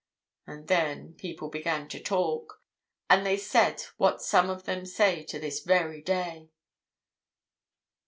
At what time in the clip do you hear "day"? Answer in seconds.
6.01-6.49